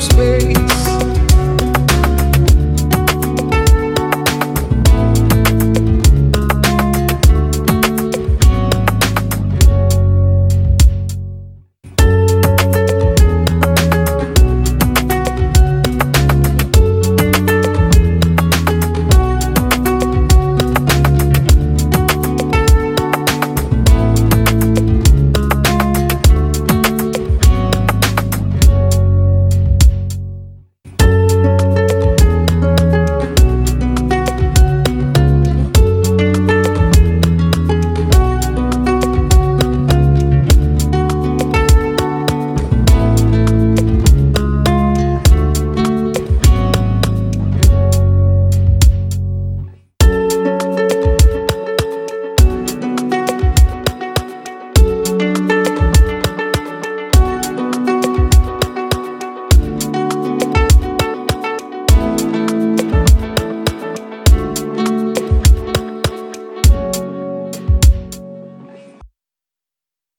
[0.00, 0.67] space.